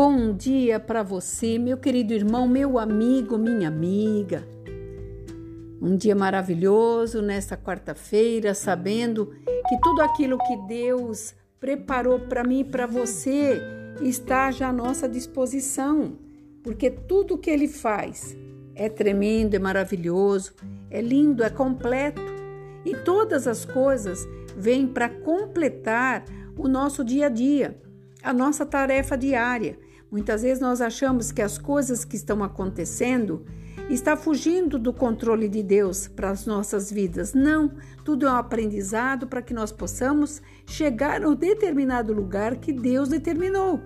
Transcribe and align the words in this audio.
Bom 0.00 0.32
dia 0.32 0.78
para 0.78 1.02
você, 1.02 1.58
meu 1.58 1.76
querido 1.76 2.14
irmão, 2.14 2.46
meu 2.46 2.78
amigo, 2.78 3.36
minha 3.36 3.66
amiga. 3.66 4.46
Um 5.82 5.96
dia 5.96 6.14
maravilhoso 6.14 7.20
nesta 7.20 7.56
quarta-feira, 7.56 8.54
sabendo 8.54 9.34
que 9.68 9.76
tudo 9.82 10.00
aquilo 10.02 10.38
que 10.38 10.56
Deus 10.68 11.34
preparou 11.58 12.20
para 12.20 12.44
mim 12.44 12.60
e 12.60 12.64
para 12.64 12.86
você 12.86 13.60
está 14.00 14.52
já 14.52 14.68
à 14.68 14.72
nossa 14.72 15.08
disposição, 15.08 16.16
porque 16.62 16.92
tudo 16.92 17.36
que 17.36 17.50
Ele 17.50 17.66
faz 17.66 18.36
é 18.76 18.88
tremendo, 18.88 19.56
é 19.56 19.58
maravilhoso, 19.58 20.54
é 20.92 21.00
lindo, 21.00 21.42
é 21.42 21.50
completo 21.50 22.22
e 22.84 22.94
todas 22.98 23.48
as 23.48 23.64
coisas 23.64 24.24
vêm 24.56 24.86
para 24.86 25.08
completar 25.08 26.24
o 26.56 26.68
nosso 26.68 27.02
dia 27.02 27.26
a 27.26 27.28
dia 27.28 27.76
a 28.22 28.32
nossa 28.32 28.66
tarefa 28.66 29.16
diária. 29.16 29.78
Muitas 30.10 30.42
vezes 30.42 30.60
nós 30.60 30.80
achamos 30.80 31.30
que 31.30 31.42
as 31.42 31.58
coisas 31.58 32.04
que 32.04 32.16
estão 32.16 32.42
acontecendo 32.42 33.44
está 33.90 34.16
fugindo 34.16 34.78
do 34.78 34.92
controle 34.92 35.48
de 35.48 35.62
Deus 35.62 36.08
para 36.08 36.30
as 36.30 36.46
nossas 36.46 36.90
vidas. 36.90 37.34
Não, 37.34 37.72
tudo 38.04 38.26
é 38.26 38.30
um 38.30 38.36
aprendizado 38.36 39.26
para 39.26 39.42
que 39.42 39.54
nós 39.54 39.72
possamos 39.72 40.42
chegar 40.66 41.22
a 41.22 41.28
um 41.28 41.34
determinado 41.34 42.12
lugar 42.12 42.56
que 42.56 42.72
Deus 42.72 43.08
determinou. 43.08 43.80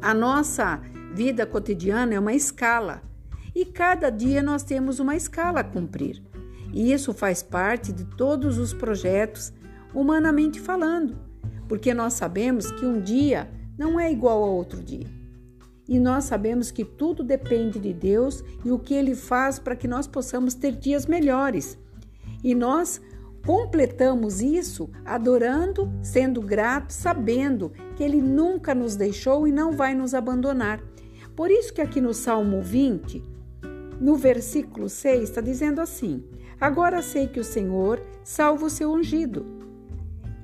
A 0.00 0.12
nossa 0.14 0.80
vida 1.14 1.46
cotidiana 1.46 2.14
é 2.14 2.18
uma 2.18 2.34
escala 2.34 3.02
e 3.54 3.64
cada 3.64 4.10
dia 4.10 4.42
nós 4.42 4.62
temos 4.62 4.98
uma 4.98 5.16
escala 5.16 5.60
a 5.60 5.64
cumprir. 5.64 6.22
E 6.72 6.92
isso 6.92 7.12
faz 7.12 7.42
parte 7.42 7.92
de 7.92 8.04
todos 8.04 8.56
os 8.56 8.72
projetos, 8.72 9.52
humanamente 9.94 10.58
falando 10.58 11.32
porque 11.72 11.94
nós 11.94 12.12
sabemos 12.12 12.70
que 12.70 12.84
um 12.84 13.00
dia 13.00 13.48
não 13.78 13.98
é 13.98 14.10
igual 14.10 14.42
a 14.42 14.46
outro 14.46 14.82
dia. 14.82 15.06
E 15.88 15.98
nós 15.98 16.24
sabemos 16.24 16.70
que 16.70 16.84
tudo 16.84 17.22
depende 17.22 17.78
de 17.78 17.92
Deus 17.92 18.42
e 18.64 18.70
o 18.70 18.78
que 18.78 18.94
Ele 18.94 19.14
faz 19.14 19.58
para 19.58 19.76
que 19.76 19.88
nós 19.88 20.06
possamos 20.06 20.54
ter 20.54 20.72
dias 20.72 21.06
melhores. 21.06 21.76
E 22.42 22.54
nós 22.54 23.00
completamos 23.44 24.40
isso 24.40 24.88
adorando, 25.04 25.92
sendo 26.00 26.40
gratos, 26.40 26.96
sabendo 26.96 27.72
que 27.96 28.02
Ele 28.02 28.20
nunca 28.20 28.74
nos 28.74 28.96
deixou 28.96 29.46
e 29.46 29.52
não 29.52 29.72
vai 29.72 29.94
nos 29.94 30.14
abandonar. 30.14 30.80
Por 31.34 31.50
isso 31.50 31.72
que 31.72 31.80
aqui 31.80 32.00
no 32.00 32.14
Salmo 32.14 32.62
20, 32.62 33.22
no 34.00 34.16
versículo 34.16 34.88
6, 34.88 35.24
está 35.24 35.40
dizendo 35.40 35.80
assim: 35.80 36.24
Agora 36.60 37.02
sei 37.02 37.26
que 37.26 37.40
o 37.40 37.44
Senhor 37.44 38.00
salva 38.22 38.66
o 38.66 38.70
seu 38.70 38.92
ungido 38.92 39.44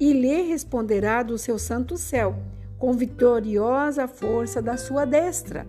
e 0.00 0.12
lhe 0.12 0.42
responderá 0.42 1.22
do 1.22 1.36
seu 1.36 1.58
santo 1.58 1.96
céu, 1.96 2.36
com 2.78 2.92
vitoriosa 2.92 4.06
força 4.06 4.60
da 4.60 4.76
sua 4.76 5.04
destra. 5.04 5.66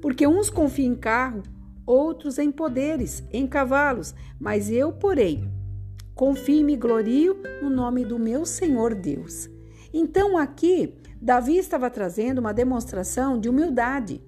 Porque 0.00 0.26
uns 0.26 0.50
confiam 0.50 0.92
em 0.92 0.94
carro, 0.94 1.42
outros 1.86 2.38
em 2.38 2.50
poderes, 2.50 3.24
em 3.32 3.46
cavalos, 3.46 4.14
mas 4.38 4.70
eu, 4.70 4.92
porém, 4.92 5.50
confio 6.14 6.68
e 6.68 6.76
glorio 6.76 7.36
no 7.62 7.70
nome 7.70 8.04
do 8.04 8.18
meu 8.18 8.44
Senhor 8.44 8.94
Deus. 8.94 9.48
Então 9.92 10.36
aqui, 10.36 10.94
Davi 11.20 11.56
estava 11.56 11.88
trazendo 11.88 12.38
uma 12.38 12.52
demonstração 12.52 13.38
de 13.38 13.48
humildade. 13.48 14.20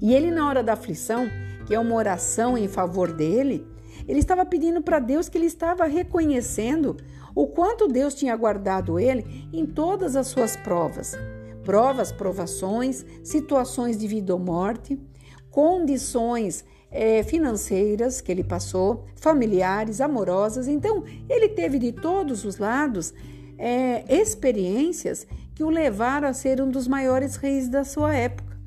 E 0.00 0.14
ele, 0.14 0.30
na 0.30 0.48
hora 0.48 0.62
da 0.62 0.74
aflição, 0.74 1.26
que 1.66 1.74
é 1.74 1.78
uma 1.78 1.94
oração 1.94 2.56
em 2.56 2.68
favor 2.68 3.12
dele, 3.12 3.66
ele 4.06 4.20
estava 4.20 4.44
pedindo 4.46 4.80
para 4.80 4.98
Deus 4.98 5.28
que 5.28 5.36
ele 5.36 5.46
estava 5.46 5.84
reconhecendo 5.84 6.96
o 7.38 7.46
quanto 7.46 7.86
Deus 7.86 8.14
tinha 8.14 8.34
guardado 8.34 8.98
ele 8.98 9.48
em 9.52 9.64
todas 9.64 10.16
as 10.16 10.26
suas 10.26 10.56
provas. 10.56 11.16
Provas, 11.62 12.10
provações, 12.10 13.06
situações 13.22 13.96
de 13.96 14.08
vida 14.08 14.34
ou 14.34 14.40
morte, 14.40 14.98
condições 15.48 16.64
é, 16.90 17.22
financeiras 17.22 18.20
que 18.20 18.32
ele 18.32 18.42
passou, 18.42 19.04
familiares, 19.14 20.00
amorosas. 20.00 20.66
Então, 20.66 21.04
ele 21.28 21.48
teve 21.50 21.78
de 21.78 21.92
todos 21.92 22.44
os 22.44 22.58
lados 22.58 23.14
é, 23.56 24.02
experiências 24.12 25.24
que 25.54 25.62
o 25.62 25.70
levaram 25.70 26.26
a 26.26 26.32
ser 26.32 26.60
um 26.60 26.68
dos 26.68 26.88
maiores 26.88 27.36
reis 27.36 27.68
da 27.68 27.84
sua 27.84 28.16
época. 28.16 28.58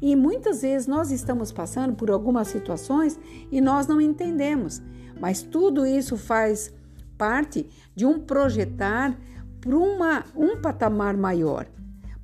E 0.00 0.16
muitas 0.16 0.62
vezes 0.62 0.86
nós 0.86 1.10
estamos 1.10 1.52
passando 1.52 1.94
por 1.94 2.10
algumas 2.10 2.48
situações 2.48 3.20
e 3.52 3.60
nós 3.60 3.86
não 3.86 4.00
entendemos, 4.00 4.80
mas 5.20 5.42
tudo 5.42 5.84
isso 5.84 6.16
faz 6.16 6.72
parte 7.24 7.66
de 7.96 8.04
um 8.04 8.20
projetar 8.20 9.18
para 9.58 9.74
uma, 9.78 10.26
um 10.36 10.60
patamar 10.60 11.16
maior. 11.16 11.66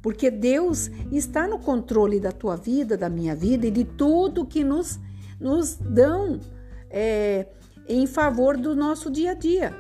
Porque 0.03 0.31
Deus 0.31 0.91
está 1.11 1.49
no 1.49 1.59
controle 1.59 2.21
da 2.21 2.31
tua 2.31 2.55
vida, 2.55 2.99
da 2.99 3.09
minha 3.09 3.35
vida 3.35 3.67
e 3.67 3.71
de 3.71 3.83
tudo 3.83 4.45
que 4.45 4.63
nos, 4.63 5.01
nos 5.41 5.77
dão 5.77 6.39
é, 6.91 7.47
em 7.89 8.07
favor 8.07 8.59
do 8.59 8.77
nosso 8.77 9.11
dia 9.11 9.31
a 9.31 9.35
dia. 9.35 9.75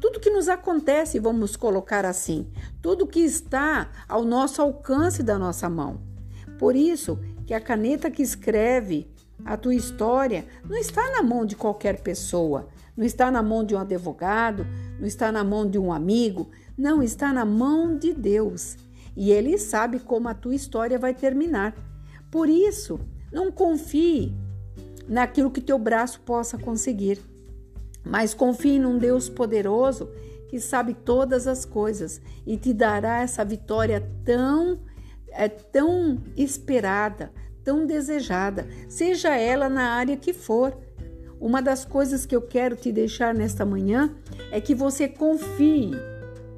Tudo 0.00 0.20
que 0.20 0.30
nos 0.30 0.48
acontece, 0.48 1.18
vamos 1.18 1.54
colocar 1.54 2.06
assim, 2.06 2.50
tudo 2.80 3.06
que 3.06 3.20
está 3.20 3.90
ao 4.08 4.24
nosso 4.24 4.62
alcance 4.62 5.22
da 5.22 5.38
nossa 5.38 5.68
mão. 5.68 6.00
Por 6.58 6.74
isso 6.74 7.18
que 7.46 7.52
a 7.52 7.60
caneta 7.60 8.10
que 8.10 8.22
escreve 8.22 9.06
a 9.44 9.54
tua 9.54 9.74
história 9.74 10.46
não 10.64 10.78
está 10.78 11.10
na 11.10 11.22
mão 11.22 11.44
de 11.44 11.56
qualquer 11.56 12.00
pessoa, 12.00 12.68
não 12.96 13.04
está 13.04 13.30
na 13.30 13.42
mão 13.42 13.64
de 13.64 13.74
um 13.74 13.78
advogado, 13.78 14.66
não 14.98 15.06
está 15.06 15.30
na 15.30 15.44
mão 15.44 15.68
de 15.68 15.78
um 15.78 15.92
amigo, 15.92 16.50
não 16.76 17.02
está 17.02 17.32
na 17.32 17.44
mão 17.44 17.96
de 17.96 18.12
Deus. 18.12 18.76
E 19.16 19.30
Ele 19.30 19.58
sabe 19.58 19.98
como 19.98 20.28
a 20.28 20.34
tua 20.34 20.54
história 20.54 20.98
vai 20.98 21.14
terminar. 21.14 21.74
Por 22.30 22.48
isso, 22.48 22.98
não 23.32 23.50
confie 23.50 24.34
naquilo 25.08 25.50
que 25.50 25.60
teu 25.60 25.78
braço 25.78 26.20
possa 26.20 26.58
conseguir, 26.58 27.20
mas 28.04 28.34
confie 28.34 28.78
num 28.78 28.98
Deus 28.98 29.28
poderoso 29.28 30.08
que 30.48 30.60
sabe 30.60 30.94
todas 30.94 31.46
as 31.46 31.64
coisas 31.64 32.20
e 32.46 32.56
te 32.56 32.72
dará 32.72 33.20
essa 33.20 33.44
vitória 33.44 34.00
tão 34.24 34.78
é 35.36 35.48
tão 35.48 36.18
esperada, 36.34 37.30
tão 37.62 37.84
desejada, 37.84 38.66
seja 38.88 39.36
ela 39.36 39.68
na 39.68 39.90
área 39.90 40.16
que 40.16 40.32
for. 40.32 40.74
Uma 41.40 41.60
das 41.60 41.84
coisas 41.84 42.24
que 42.24 42.34
eu 42.34 42.42
quero 42.42 42.76
te 42.76 42.90
deixar 42.90 43.34
nesta 43.34 43.64
manhã 43.64 44.14
é 44.50 44.60
que 44.60 44.74
você 44.74 45.06
confie 45.06 45.92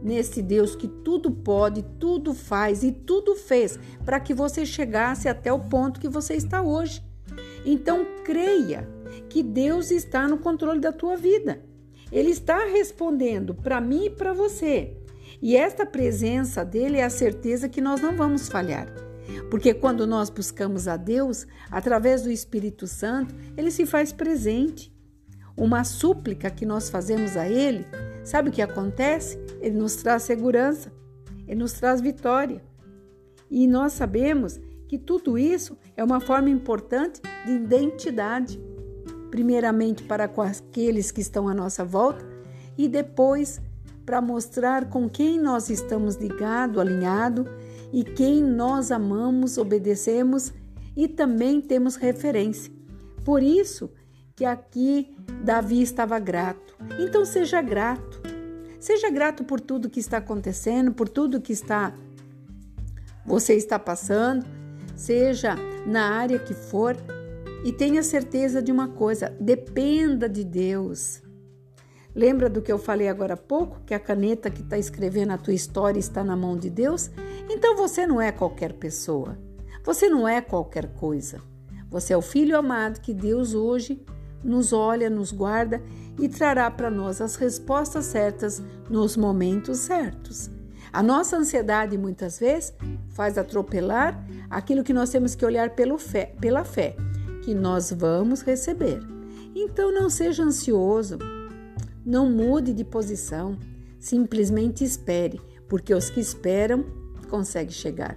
nesse 0.02 0.40
Deus 0.40 0.76
que 0.76 0.86
tudo 0.86 1.30
pode, 1.30 1.82
tudo 1.98 2.32
faz 2.32 2.82
e 2.82 2.92
tudo 2.92 3.34
fez 3.34 3.78
para 4.04 4.20
que 4.20 4.32
você 4.32 4.64
chegasse 4.64 5.28
até 5.28 5.52
o 5.52 5.58
ponto 5.58 6.00
que 6.00 6.08
você 6.08 6.34
está 6.34 6.62
hoje. 6.62 7.02
Então 7.64 8.06
creia 8.24 8.88
que 9.28 9.42
Deus 9.42 9.90
está 9.90 10.28
no 10.28 10.38
controle 10.38 10.80
da 10.80 10.92
tua 10.92 11.16
vida. 11.16 11.60
Ele 12.10 12.30
está 12.30 12.64
respondendo 12.64 13.54
para 13.54 13.80
mim 13.80 14.06
e 14.06 14.10
para 14.10 14.32
você. 14.32 14.96
E 15.42 15.56
esta 15.56 15.84
presença 15.84 16.64
dele 16.64 16.98
é 16.98 17.04
a 17.04 17.10
certeza 17.10 17.68
que 17.68 17.80
nós 17.80 18.00
não 18.00 18.16
vamos 18.16 18.48
falhar. 18.48 19.07
Porque 19.50 19.74
quando 19.74 20.06
nós 20.06 20.30
buscamos 20.30 20.88
a 20.88 20.96
Deus, 20.96 21.46
através 21.70 22.22
do 22.22 22.30
Espírito 22.30 22.86
Santo, 22.86 23.34
ele 23.56 23.70
se 23.70 23.86
faz 23.86 24.12
presente. 24.12 24.92
Uma 25.56 25.84
súplica 25.84 26.50
que 26.50 26.64
nós 26.64 26.88
fazemos 26.88 27.36
a 27.36 27.48
ele, 27.48 27.84
sabe 28.22 28.48
o 28.48 28.52
que 28.52 28.62
acontece? 28.62 29.38
Ele 29.60 29.76
nos 29.76 29.96
traz 29.96 30.22
segurança, 30.22 30.92
ele 31.46 31.60
nos 31.60 31.72
traz 31.72 32.00
vitória. 32.00 32.62
E 33.50 33.66
nós 33.66 33.94
sabemos 33.94 34.60
que 34.86 34.96
tudo 34.96 35.36
isso 35.36 35.76
é 35.96 36.04
uma 36.04 36.20
forma 36.20 36.48
importante 36.48 37.20
de 37.44 37.52
identidade, 37.52 38.60
primeiramente 39.30 40.04
para 40.04 40.24
aqueles 40.24 41.10
que 41.10 41.20
estão 41.20 41.48
à 41.48 41.54
nossa 41.54 41.84
volta 41.84 42.24
e 42.76 42.88
depois 42.88 43.60
para 44.06 44.22
mostrar 44.22 44.88
com 44.88 45.06
quem 45.06 45.38
nós 45.38 45.68
estamos 45.68 46.16
ligado, 46.16 46.80
alinhado 46.80 47.46
e 47.92 48.04
quem 48.04 48.42
nós 48.42 48.90
amamos, 48.90 49.58
obedecemos 49.58 50.52
e 50.96 51.08
também 51.08 51.60
temos 51.60 51.96
referência. 51.96 52.72
Por 53.24 53.42
isso 53.42 53.90
que 54.34 54.44
aqui 54.44 55.16
Davi 55.42 55.82
estava 55.82 56.18
grato. 56.18 56.76
Então 56.98 57.24
seja 57.24 57.60
grato. 57.62 58.20
Seja 58.78 59.10
grato 59.10 59.42
por 59.42 59.60
tudo 59.60 59.90
que 59.90 60.00
está 60.00 60.18
acontecendo, 60.18 60.92
por 60.92 61.08
tudo 61.08 61.40
que 61.40 61.52
está 61.52 61.94
você 63.26 63.54
está 63.54 63.78
passando, 63.78 64.46
seja 64.96 65.54
na 65.86 66.14
área 66.14 66.38
que 66.38 66.54
for, 66.54 66.96
e 67.64 67.72
tenha 67.72 68.02
certeza 68.02 68.62
de 68.62 68.72
uma 68.72 68.88
coisa: 68.88 69.36
dependa 69.38 70.28
de 70.28 70.44
Deus. 70.44 71.20
Lembra 72.18 72.50
do 72.50 72.60
que 72.60 72.72
eu 72.72 72.80
falei 72.80 73.06
agora 73.06 73.34
há 73.34 73.36
pouco? 73.36 73.78
Que 73.86 73.94
a 73.94 74.00
caneta 74.00 74.50
que 74.50 74.60
está 74.60 74.76
escrevendo 74.76 75.30
a 75.30 75.38
tua 75.38 75.54
história 75.54 76.00
está 76.00 76.24
na 76.24 76.34
mão 76.34 76.56
de 76.56 76.68
Deus? 76.68 77.12
Então 77.48 77.76
você 77.76 78.08
não 78.08 78.20
é 78.20 78.32
qualquer 78.32 78.72
pessoa. 78.72 79.38
Você 79.84 80.08
não 80.08 80.26
é 80.26 80.40
qualquer 80.40 80.88
coisa. 80.94 81.40
Você 81.88 82.12
é 82.12 82.16
o 82.16 82.20
filho 82.20 82.58
amado 82.58 83.00
que 83.00 83.14
Deus 83.14 83.54
hoje 83.54 84.04
nos 84.42 84.72
olha, 84.72 85.08
nos 85.08 85.30
guarda 85.30 85.80
e 86.18 86.28
trará 86.28 86.68
para 86.68 86.90
nós 86.90 87.20
as 87.20 87.36
respostas 87.36 88.06
certas 88.06 88.60
nos 88.90 89.16
momentos 89.16 89.78
certos. 89.78 90.50
A 90.92 91.04
nossa 91.04 91.36
ansiedade 91.36 91.96
muitas 91.96 92.40
vezes 92.40 92.74
faz 93.10 93.38
atropelar 93.38 94.26
aquilo 94.50 94.82
que 94.82 94.92
nós 94.92 95.10
temos 95.10 95.36
que 95.36 95.46
olhar 95.46 95.70
fé, 96.00 96.34
pela 96.40 96.64
fé, 96.64 96.96
que 97.44 97.54
nós 97.54 97.92
vamos 97.92 98.40
receber. 98.40 98.98
Então 99.54 99.92
não 99.92 100.10
seja 100.10 100.42
ansioso, 100.42 101.16
não 102.04 102.30
mude 102.30 102.72
de 102.72 102.84
posição, 102.84 103.58
simplesmente 103.98 104.84
espere, 104.84 105.40
porque 105.68 105.94
os 105.94 106.10
que 106.10 106.20
esperam 106.20 106.84
conseguem 107.28 107.72
chegar. 107.72 108.16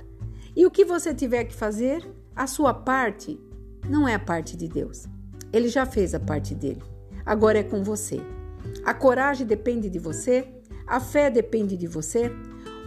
E 0.55 0.65
o 0.65 0.71
que 0.71 0.85
você 0.85 1.13
tiver 1.13 1.45
que 1.45 1.53
fazer, 1.53 2.07
a 2.35 2.47
sua 2.47 2.73
parte 2.73 3.39
não 3.89 4.07
é 4.07 4.15
a 4.15 4.19
parte 4.19 4.55
de 4.55 4.67
Deus. 4.67 5.05
Ele 5.51 5.67
já 5.67 5.85
fez 5.85 6.13
a 6.13 6.19
parte 6.19 6.55
dele. 6.55 6.83
Agora 7.25 7.59
é 7.59 7.63
com 7.63 7.83
você. 7.83 8.21
A 8.85 8.93
coragem 8.93 9.45
depende 9.45 9.89
de 9.89 9.99
você, 9.99 10.47
a 10.87 10.99
fé 10.99 11.29
depende 11.29 11.77
de 11.77 11.87
você, 11.87 12.31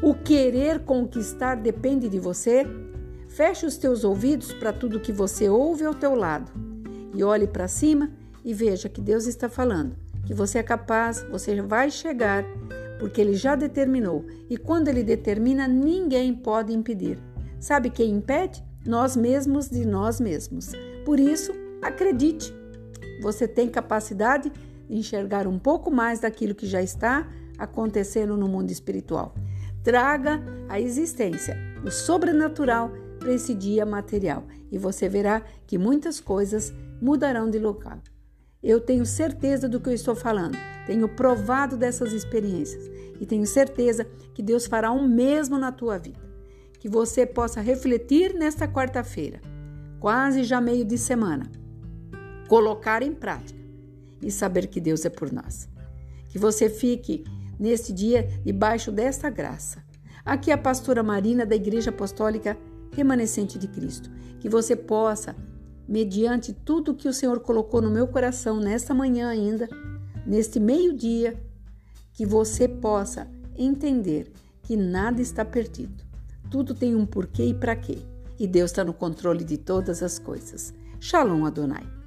o 0.02 0.14
querer 0.14 0.80
conquistar 0.80 1.56
depende 1.56 2.08
de 2.08 2.18
você. 2.18 2.66
Feche 3.28 3.66
os 3.66 3.76
teus 3.76 4.04
ouvidos 4.04 4.52
para 4.52 4.72
tudo 4.72 5.00
que 5.00 5.12
você 5.12 5.48
ouve 5.48 5.84
ao 5.84 5.94
teu 5.94 6.14
lado 6.14 6.52
e 7.14 7.22
olhe 7.24 7.46
para 7.46 7.68
cima 7.68 8.10
e 8.44 8.52
veja 8.52 8.88
que 8.88 9.00
Deus 9.00 9.26
está 9.26 9.48
falando, 9.48 9.96
que 10.26 10.34
você 10.34 10.58
é 10.58 10.62
capaz, 10.62 11.24
você 11.30 11.60
vai 11.60 11.90
chegar, 11.90 12.44
porque 12.98 13.20
ele 13.20 13.34
já 13.34 13.54
determinou. 13.54 14.24
E 14.48 14.56
quando 14.56 14.88
ele 14.88 15.02
determina, 15.02 15.68
ninguém 15.68 16.34
pode 16.34 16.72
impedir. 16.72 17.18
Sabe 17.60 17.90
quem 17.90 18.12
impede? 18.12 18.62
Nós 18.86 19.16
mesmos 19.16 19.68
de 19.68 19.86
nós 19.86 20.20
mesmos. 20.20 20.72
Por 21.04 21.18
isso, 21.18 21.52
acredite. 21.82 22.54
Você 23.22 23.48
tem 23.48 23.68
capacidade 23.68 24.50
de 24.88 24.96
enxergar 24.96 25.46
um 25.46 25.58
pouco 25.58 25.90
mais 25.90 26.20
daquilo 26.20 26.54
que 26.54 26.66
já 26.66 26.82
está 26.82 27.28
acontecendo 27.58 28.36
no 28.36 28.48
mundo 28.48 28.70
espiritual. 28.70 29.34
Traga 29.82 30.42
a 30.68 30.80
existência, 30.80 31.56
o 31.84 31.90
sobrenatural 31.90 32.90
para 33.18 33.32
esse 33.32 33.54
dia 33.54 33.86
material 33.86 34.44
e 34.70 34.78
você 34.78 35.08
verá 35.08 35.42
que 35.66 35.78
muitas 35.78 36.20
coisas 36.20 36.72
mudarão 37.00 37.48
de 37.48 37.58
local. 37.58 37.98
Eu 38.64 38.80
tenho 38.80 39.04
certeza 39.04 39.68
do 39.68 39.78
que 39.78 39.90
eu 39.90 39.92
estou 39.92 40.14
falando, 40.14 40.56
tenho 40.86 41.06
provado 41.06 41.76
dessas 41.76 42.14
experiências 42.14 42.90
e 43.20 43.26
tenho 43.26 43.46
certeza 43.46 44.06
que 44.32 44.42
Deus 44.42 44.64
fará 44.64 44.90
o 44.90 45.06
mesmo 45.06 45.58
na 45.58 45.70
tua 45.70 45.98
vida. 45.98 46.18
Que 46.80 46.88
você 46.88 47.26
possa 47.26 47.60
refletir 47.60 48.32
nesta 48.32 48.66
quarta-feira, 48.66 49.42
quase 50.00 50.44
já 50.44 50.62
meio 50.62 50.82
de 50.82 50.96
semana, 50.96 51.44
colocar 52.48 53.02
em 53.02 53.12
prática 53.12 53.60
e 54.22 54.30
saber 54.30 54.68
que 54.68 54.80
Deus 54.80 55.04
é 55.04 55.10
por 55.10 55.30
nós. 55.30 55.68
Que 56.30 56.38
você 56.38 56.70
fique 56.70 57.22
neste 57.60 57.92
dia 57.92 58.26
debaixo 58.42 58.90
desta 58.90 59.28
graça. 59.28 59.84
Aqui 60.24 60.50
é 60.50 60.54
a 60.54 60.58
pastora 60.58 61.02
Marina 61.02 61.44
da 61.44 61.54
Igreja 61.54 61.90
Apostólica 61.90 62.56
Remanescente 62.92 63.58
de 63.58 63.68
Cristo. 63.68 64.10
Que 64.40 64.48
você 64.48 64.74
possa, 64.74 65.36
mediante 65.88 66.52
tudo 66.52 66.94
que 66.94 67.08
o 67.08 67.12
Senhor 67.12 67.40
colocou 67.40 67.80
no 67.80 67.90
meu 67.90 68.06
coração 68.06 68.58
nesta 68.58 68.94
manhã 68.94 69.28
ainda, 69.28 69.68
neste 70.26 70.58
meio-dia, 70.58 71.38
que 72.12 72.24
você 72.24 72.68
possa 72.68 73.28
entender 73.56 74.32
que 74.62 74.76
nada 74.76 75.20
está 75.20 75.44
perdido. 75.44 76.04
Tudo 76.50 76.74
tem 76.74 76.94
um 76.94 77.04
porquê 77.06 77.46
e 77.46 77.54
para 77.54 77.76
quê. 77.76 77.98
E 78.38 78.46
Deus 78.46 78.70
está 78.70 78.84
no 78.84 78.94
controle 78.94 79.44
de 79.44 79.56
todas 79.56 80.02
as 80.02 80.18
coisas. 80.18 80.72
Shalom 81.00 81.44
Adonai. 81.44 82.03